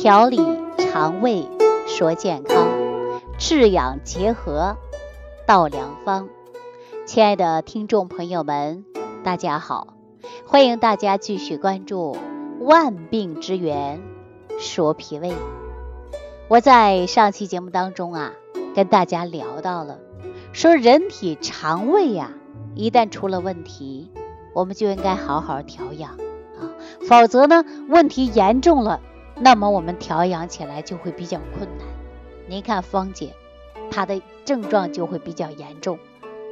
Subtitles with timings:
[0.00, 0.38] 调理
[0.78, 1.48] 肠胃
[1.88, 2.68] 说健康，
[3.36, 4.76] 治养结合
[5.44, 6.28] 道良方。
[7.04, 8.84] 亲爱的听众朋友们，
[9.24, 9.94] 大家好，
[10.46, 12.16] 欢迎大家继续关注
[12.60, 14.00] 万病之源
[14.60, 15.32] 说脾胃。
[16.46, 18.30] 我在上期节目当中啊，
[18.76, 19.98] 跟大家聊到了，
[20.52, 22.30] 说人体肠胃呀，
[22.76, 24.12] 一旦出了问题，
[24.54, 26.70] 我们就应该好好调养啊，
[27.02, 29.00] 否则呢，问题严重了，
[29.40, 31.86] 那么我们调养起来就会比较困难。
[32.48, 33.34] 您看芳姐，
[33.90, 35.98] 她的症状就会比较严重，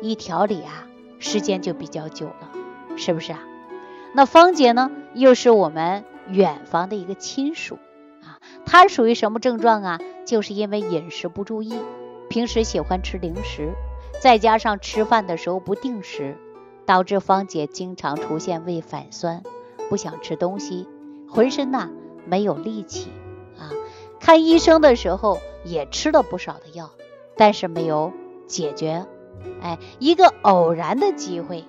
[0.02, 0.86] 一调理啊，
[1.18, 2.50] 时间就比较久了，
[2.96, 3.40] 是不是啊？
[4.12, 7.78] 那芳姐呢，又是我们远房的一个亲属。
[8.22, 10.00] 啊，她属于什么症状啊？
[10.24, 11.74] 就是因为饮食不注意，
[12.28, 13.73] 平时喜欢吃零食，
[14.20, 16.37] 再加上吃饭的时候不定时，
[16.84, 19.42] 导致芳姐经常出现胃反酸，
[19.88, 20.88] 不想吃东西，
[21.28, 21.88] 浑身呐
[22.26, 23.10] 没有力气
[23.58, 23.70] 啊。
[24.20, 26.90] 看医生的时候也吃了不少的药，
[27.37, 28.12] 但是没有
[28.46, 29.06] 解决。
[29.62, 31.64] 哎，一个偶然的机会，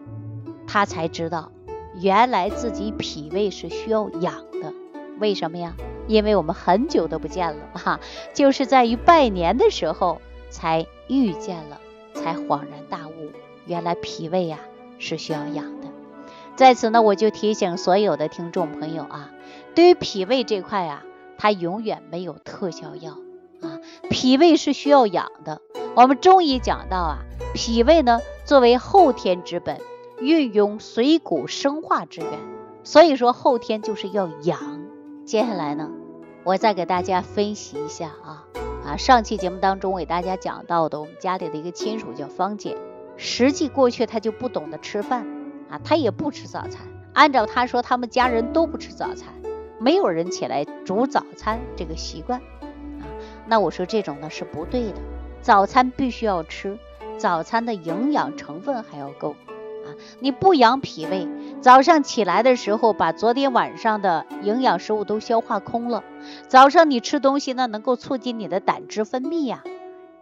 [0.68, 1.52] 他才知道
[1.96, 4.74] 原来自己脾胃是需要养的。
[5.20, 5.76] 为什么呀？
[6.08, 8.00] 因为我们很久都不见了哈，
[8.34, 11.82] 就是在于拜年的时候才遇见了，
[12.14, 13.32] 才恍然大悟，
[13.66, 14.60] 原来脾胃呀
[15.00, 15.77] 是需要养。
[16.58, 19.30] 在此呢，我就提醒所有的听众朋友啊，
[19.76, 21.04] 对于脾胃这块啊，
[21.38, 23.12] 它永远没有特效药
[23.62, 23.78] 啊，
[24.10, 25.62] 脾胃是需要养的。
[25.96, 27.20] 我们中医讲到啊，
[27.54, 29.80] 脾胃呢作为后天之本，
[30.20, 32.32] 运用水谷生化之源，
[32.84, 34.82] 所以说后天就是要养。
[35.28, 35.92] 接下来呢，
[36.44, 38.48] 我再给大家分析一下啊
[38.84, 42.76] 啊，上期节目当中给大家讲到的，我们家里的一个亲属叫芳姐，
[43.16, 45.28] 实际过去她就不懂得吃饭
[45.70, 46.82] 啊，他也不吃早餐。
[47.14, 49.34] 按照他说，他们家人都不吃早餐，
[49.80, 53.04] 没有人起来煮早餐这个习惯啊。
[53.48, 54.98] 那我说这种呢是不对的，
[55.42, 56.78] 早餐必须要吃，
[57.18, 59.32] 早餐的营养成分还要够。
[59.32, 61.28] 啊你不养脾胃，
[61.62, 66.04] 早上起来的时候把昨天晚上的营养食物都消化空了。
[66.48, 69.64] 早上你吃东西呢，能够促进你的胆汁分泌呀，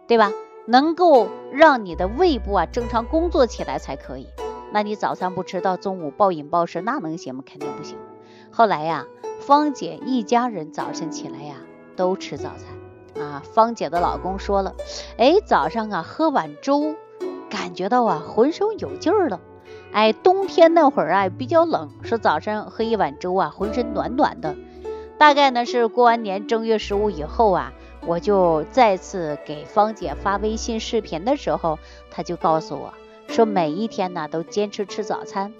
[0.06, 0.32] 对吧？
[0.66, 4.28] 能够让你的胃部啊正常工作起来才可以。
[4.72, 7.42] 那你早餐不吃到中午暴饮暴食，那能行吗？
[7.46, 7.96] 肯定不行。
[8.50, 9.06] 后来呀，
[9.40, 11.56] 芳姐一家人早晨起来呀
[11.94, 13.42] 都吃早餐啊。
[13.44, 14.74] 芳姐的老公说了，
[15.18, 16.94] 哎，早上啊喝碗粥，
[17.48, 19.40] 感觉到啊浑身有劲儿了。
[19.92, 24.56] 哎，冬天那会儿啊比较冷，说早上喝一碗粥啊，浑身暖暖的。
[25.16, 27.72] 大概呢是过完年正月十五以后啊，
[28.06, 31.78] 我就再次给芳姐发微信视频的时候，
[32.10, 32.92] 她就告诉我
[33.28, 35.52] 说，每一天呢都坚持吃早餐。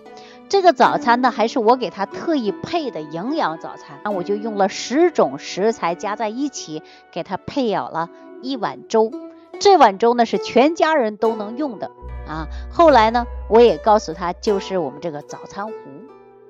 [0.49, 8.11] 这个早餐呢还是我给他特意配的营养早餐，那我就用了十种食材加在一起，给他配好了
[8.43, 9.11] 一碗粥。
[9.59, 11.91] 这碗粥呢是全家人都能用的。
[12.29, 15.73] 啊，后来呢，我也告诉他，就是我们这个早餐壶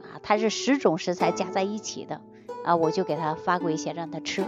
[0.02, 2.20] 啊，它是十种食材加在一起的
[2.64, 4.44] 啊，我就给他发过一些让他吃，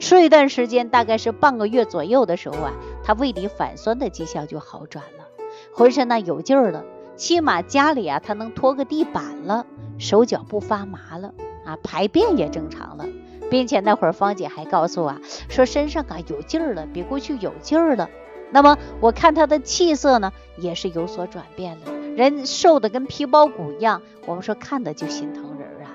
[0.00, 2.72] 吃一段时间，大概是半个月左右的时候啊，
[3.04, 5.23] 他胃里反酸的迹象就好转了，
[5.74, 6.84] 浑身呢有劲儿了，
[7.16, 9.66] 起码家里啊他能拖个地板了，
[9.98, 11.34] 手脚不发麻了
[11.66, 13.06] 啊，排便也正常了，
[13.50, 15.16] 并且那会儿芳姐还告诉我，
[15.48, 18.08] 说身上啊有劲儿了，比过去有劲儿了。
[18.52, 25.90] 那么我看他的气色呢，也是有所转变了，人瘦的跟皮包骨一样，我们说看的就心疼人啊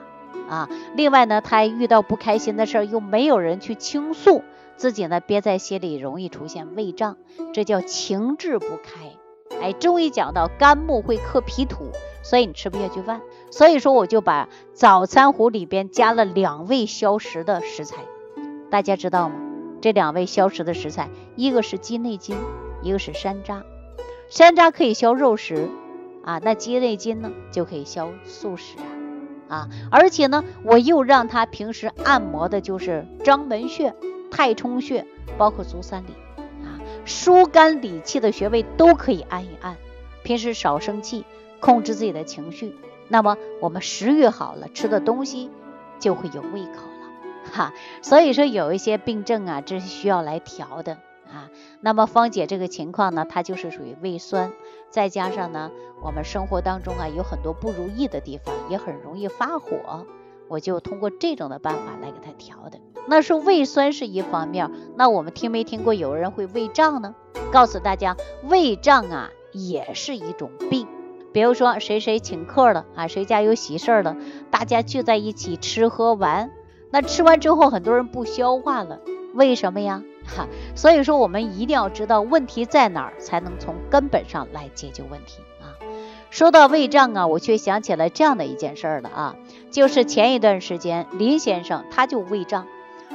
[0.50, 0.69] 啊！
[0.94, 4.44] 另外呢，他还遇到不开心的事儿，又没有人去倾诉，
[4.75, 7.16] 自己呢憋在心里，容易出现胃胀，
[7.53, 9.13] 这叫情志不开。
[9.61, 11.91] 哎，中医讲到肝木会克脾土，
[12.23, 13.21] 所以你吃不下去饭。
[13.51, 17.97] 所以说我就把早餐壶里边加了两味消食的食材，
[18.69, 19.35] 大家知道吗？
[19.81, 22.35] 这两味消食的食材，一个是鸡内金，
[22.81, 23.63] 一个是山楂。
[24.29, 25.69] 山楂可以消肉食
[26.23, 28.75] 啊，那鸡内金呢就可以消素食
[29.47, 29.69] 啊啊！
[29.89, 33.95] 而且呢，我又让他平时按摩的就是章门穴、
[34.29, 35.07] 太冲穴，
[35.38, 36.09] 包括足三里，
[37.09, 39.75] 疏肝理气的穴位都可以按一按。
[40.23, 41.25] 平时少生气，
[41.59, 42.75] 控制自己的情绪，
[43.07, 45.50] 那么我们食欲好了，吃的东西
[46.00, 47.50] 就会有胃口了。
[47.51, 47.73] 哈，
[48.03, 50.94] 所以说有一些病症啊，这是需要来调的
[51.25, 51.50] 啊。
[51.81, 54.51] 那么芳姐这个情况呢，她就是属于胃酸，
[54.89, 55.71] 再加上呢，
[56.03, 60.05] 我们生活当中啊有很多不如意的地方，也很容易发火，
[60.47, 62.79] 我就通过这种的办法来给她调的。
[63.09, 67.15] 那说胃酸是一方面，那我们听没听过有人会胃胀呢？
[67.51, 70.88] 告诉大家，胃胀啊也是一种病。
[71.33, 74.15] 比如说谁谁请客了啊，谁家有喜事了，
[74.51, 76.51] 大家聚在一起吃喝玩。
[76.91, 79.00] 那吃完之后很多人不消化了，
[79.33, 80.03] 为什么呀？
[80.25, 85.73] 哈，所以说我们一定要知道问题在哪儿，才能从根本上来解决问题啊。
[86.29, 89.35] 说到胃胀啊，我却想起了这样的一件事儿了啊，
[89.71, 92.67] 就是前一段时间林先生他就胃胀，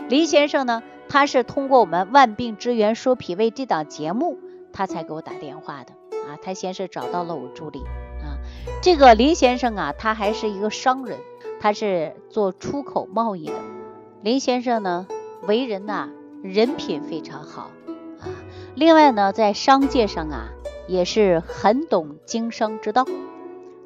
[0.09, 4.39] 林先生呢，他是通过我们《万病之源说脾胃》这档节目，
[4.73, 5.93] 他才给我打电话的
[6.29, 6.37] 啊。
[6.43, 7.81] 他先是找到了我助理
[8.23, 8.37] 啊，
[8.83, 11.19] 这个林先生啊，他还是一个商人，
[11.61, 13.55] 他是做出口贸易的。
[14.23, 15.07] 林先生呢，
[15.43, 16.11] 为人呐。
[16.43, 17.71] 人品非常好
[18.21, 18.29] 啊，
[18.75, 20.51] 另外呢，在商界上啊，
[20.87, 23.07] 也是很懂经商之道。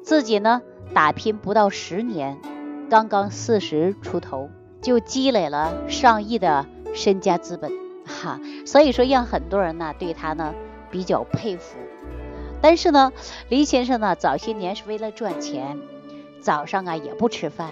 [0.03, 0.61] 自己呢，
[0.93, 2.37] 打拼不到十年，
[2.89, 4.49] 刚刚四十出头，
[4.81, 7.71] 就积累了上亿的身家资本，
[8.05, 10.53] 哈，所以说让很多人呢对他呢
[10.89, 11.77] 比较佩服。
[12.61, 13.13] 但是呢，
[13.47, 15.79] 林先生呢，早些年是为了赚钱，
[16.41, 17.71] 早上啊也不吃饭，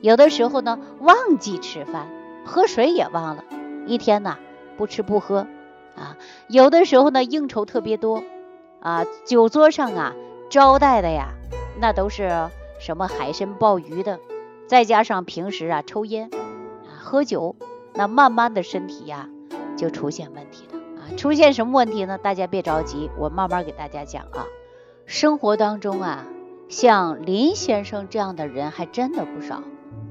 [0.00, 2.08] 有的时候呢忘记吃饭，
[2.44, 3.44] 喝水也忘了。
[3.86, 4.36] 一天呢，
[4.76, 5.46] 不吃不喝
[5.96, 6.16] 啊，
[6.46, 8.22] 有的时候呢应酬特别多
[8.80, 10.14] 啊，酒桌上啊
[10.50, 11.30] 招待的呀，
[11.80, 14.20] 那都是什么海参鲍鱼的，
[14.68, 16.30] 再加上平时啊抽烟
[17.08, 17.56] 喝酒，
[17.94, 19.30] 那慢慢的身体呀
[19.78, 22.18] 就出现问题了啊，出现什么问题呢？
[22.18, 24.44] 大家别着急，我慢慢给大家讲啊。
[25.06, 26.26] 生活当中啊，
[26.68, 29.62] 像林先生这样的人还真的不少。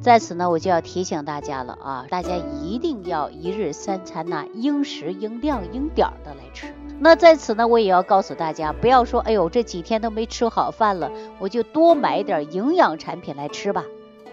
[0.01, 6.73] 在此呢，我就要提醒大家了啊，大家一定要一日三餐呐，应时应量应点儿的来吃。
[6.99, 13.85] 那在此呢，我也要告诉大家，不要说，哎呦，这几天都没吃好饭了，我就多买点营养产品来吃吧。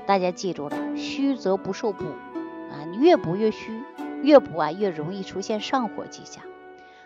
[0.06, 2.06] 大家记住了，虚则不受补
[2.74, 3.80] 啊，你越补越虚，
[4.22, 6.42] 越补啊越容易出现上火迹象。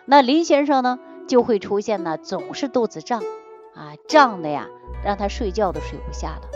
[0.06, 0.98] 那林先生呢，
[1.28, 3.20] 就会出现呢，总是肚子胀
[3.74, 4.66] 啊，胀的呀，
[5.04, 6.48] 让他睡觉都睡不下了。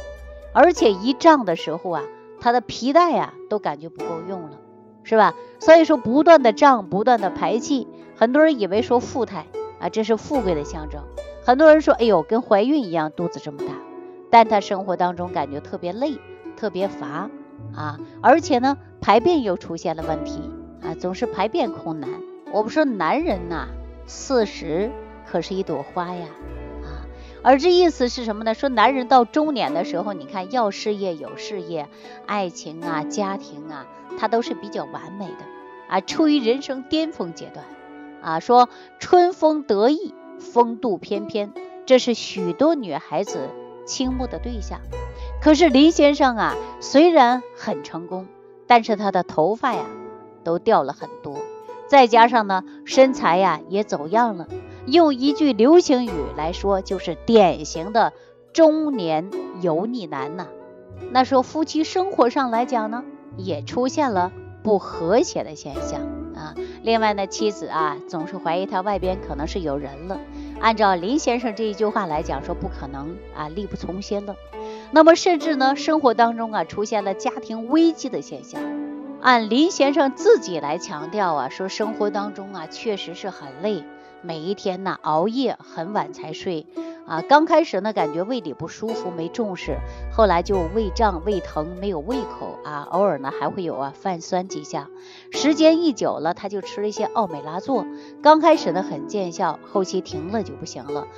[0.54, 2.02] 而且一胀的时候啊，
[2.40, 4.58] 他的皮带呀都感觉不够用了，
[5.02, 5.34] 是吧？
[5.60, 7.86] 所以说不断的胀，不断的排气，
[8.16, 9.46] 很多人以为说富态
[9.78, 11.02] 啊，这是富贵的象征。
[11.44, 13.74] 很多人说，哎呦，跟怀孕一样，肚子这么大。
[14.30, 16.18] 但他生活当中感觉特别累，
[16.56, 17.28] 特别乏
[17.74, 20.40] 啊，而且呢，排便又出现了问题
[20.80, 22.08] 啊，总是排便困难。
[22.52, 23.66] 我们说男人呐，
[24.06, 24.90] 四十
[25.26, 26.26] 可是一朵花呀
[26.84, 27.04] 啊。
[27.42, 28.54] 而这意思是什么呢？
[28.54, 31.88] 说男人到中年的时候，你看要事业有事业，
[32.26, 33.86] 爱情啊、家庭啊，
[34.18, 35.44] 他都是比较完美的
[35.88, 37.66] 啊，处于人生巅峰阶段
[38.22, 38.38] 啊。
[38.38, 38.68] 说
[39.00, 41.52] 春风得意，风度翩翩，
[41.86, 43.48] 这是许多女孩子
[43.84, 44.78] 倾慕的对象。
[45.42, 48.28] 可是林先生啊，虽然很成功，
[48.72, 49.84] 但是他的头发呀
[50.44, 51.36] 都掉了很多，
[51.88, 54.48] 再加上呢身材呀也走样了。
[54.86, 58.14] 用一句流行语来说，就是典型的
[58.54, 59.30] 中年
[59.60, 60.46] 油腻男呐。
[61.10, 63.04] 那说夫妻生活上来讲呢，
[63.36, 64.32] 也出现了
[64.62, 66.00] 不和谐的现象
[66.34, 66.54] 啊。
[66.82, 70.18] 另外呢，妻子啊总是怀疑他外边可能是有人了。
[70.62, 74.34] 按照林先生这一句话来讲，说不可能啊，力不从心了。
[74.94, 78.60] 那么甚至呢，生活当中啊出现了家庭危机的现象。
[79.22, 83.84] 按林先生自己来强调啊，说生活当中啊确实是很累。
[84.20, 86.66] 每一天呢，熬夜很晚才睡
[87.06, 87.22] 啊。
[87.22, 89.78] 刚开始呢，感觉胃里不舒服，没重视，
[90.12, 92.86] 后来就胃胀、胃疼，没有胃口啊。
[92.90, 94.90] 偶尔呢，还会有啊泛酸迹象。
[95.30, 97.86] 时间一久了，他就吃了一些奥美拉唑。
[98.22, 101.08] 刚开始呢很见效，后期停了就不行了。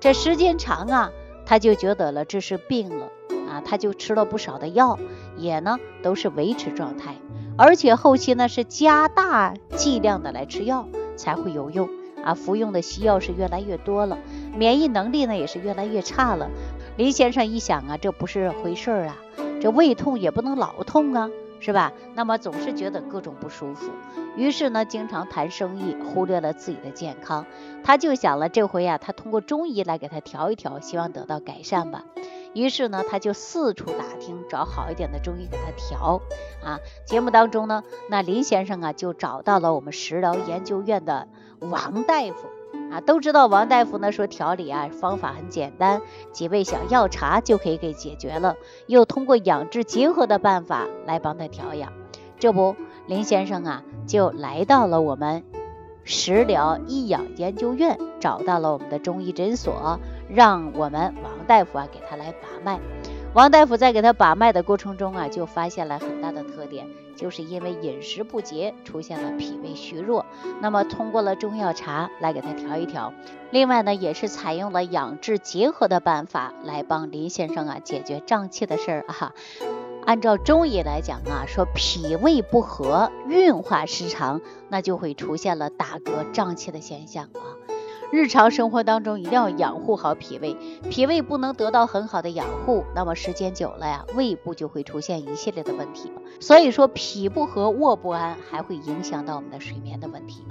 [0.00, 1.10] 这时间长啊，
[1.44, 3.10] 他就觉得了这是病了
[3.48, 4.98] 啊，他就吃了不少的药，
[5.36, 7.14] 也呢都是维持状态，
[7.56, 10.86] 而且后期呢是加大剂量的来吃药
[11.16, 11.88] 才会有用。
[12.22, 14.18] 啊，服用的西药是越来越多了，
[14.56, 16.50] 免疫能力呢也是越来越差了。
[16.96, 19.16] 林先生一想啊，这不是回事儿啊，
[19.62, 21.92] 这胃痛也不能老痛啊，是吧？
[22.16, 23.92] 那么总是觉得各种不舒服，
[24.36, 27.46] 于是呢，经常谈生意，忽略了自己的健康。
[27.84, 32.04] 他就想了，这回啊，他通过中医来给他调一调，希望得到改善吧。
[32.54, 36.20] 于是呢，他就四处打听，找好一点的中医给他调。
[36.64, 41.28] 啊，节目当中呢，那林先生啊，就找到了我们食疗研究院的。
[41.60, 42.46] 王大夫
[42.92, 46.00] 啊，都知道王大夫呢说调理啊方法很简单，
[46.30, 48.54] 几味小药茶就可以给解决了，
[48.86, 51.92] 又通过养治结合的办法来帮他调养。
[52.38, 52.76] 这不，
[53.08, 55.42] 林先生啊就来到了我们
[56.04, 62.80] 食疗益养研究院，找到了我们的中医诊所，让我们王大夫啊给他来把脉。
[63.34, 70.24] 王大夫在给他把脉的过程中啊，就发现了很大的特点，就是因为饮食不节，出现了脾胃虚弱。
[70.60, 73.12] 那么通过了中药茶来给他调一调，
[73.50, 79.34] 另外呢，也是采用了养治结合的办法来帮林先生啊解决胀气的事儿啊。
[80.06, 87.44] 按照中医来讲啊，说脾胃不和、运化失常，那就会出现了打嗝、胀气的现象啊。
[88.10, 90.56] 日常生活当中一定要养护好脾胃，
[90.88, 96.10] 脾胃不能得到很好的养护，那么时间久了呀，胃部就会出现一系列的问题。
[96.40, 100.42] 所以说，脾不和、卧不安，还会影响到我们的睡眠的问题。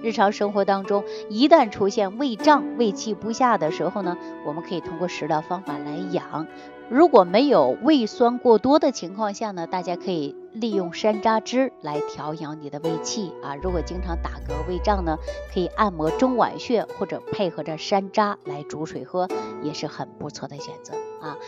[0.00, 6.46] 日常生活当中，一旦出现胃胀、胃气不下的时候呢，我们可以通过食疗方法来养。
[6.90, 13.54] 如果没有胃酸过多的情况下呢，大家可以利用山楂汁来调养你的胃气啊。
[13.54, 15.16] 如果经常打嗝、胃胀呢，
[15.54, 19.28] 可以按摩中脘穴或者配合着山楂来煮水喝，
[19.62, 21.38] 也是很不错的选择啊。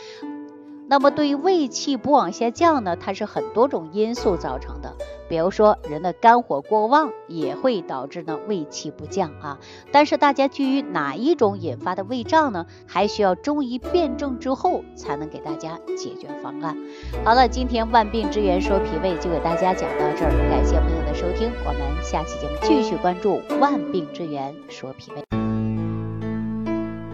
[0.92, 4.94] 那么对于胃气不往下降呢，它是很多种因素造成的。
[5.26, 9.58] 比如说人的肝火过旺也会导致呢胃气不降啊。
[9.90, 12.66] 但是大家基于哪一种引发的胃胀呢？
[12.86, 16.76] 还需要中医辩证之后才能给大家解决方案。
[17.24, 25.24] 好了，今天万病之源说脾胃就给大家讲到这儿，感谢朋友的收听，我们下期节目继续关注万病之源说脾胃。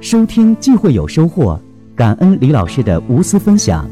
[0.00, 1.56] 收听既会有收获，
[1.98, 3.84] 感恩李老师的无私分享。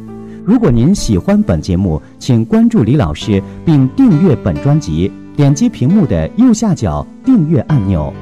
[0.44, 8.14] 如果您喜欢本节目，请关注李老师并订阅本专辑，点击屏幕的右下角订阅按钮。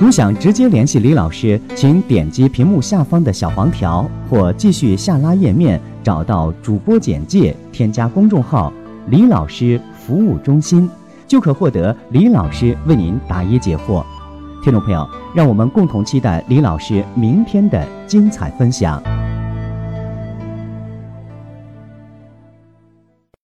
[0.00, 8.72] 如想直接联系李老师，请点击屏幕下方的小黄条，或继续下拉页面找到主播简介，添加公众号
[9.08, 10.90] “李老师服务中心”，
[11.28, 14.02] 就可获得李老师为您答疑解惑。
[14.64, 19.00] 听众朋友，让我们共同期待李老师明天的精彩分享。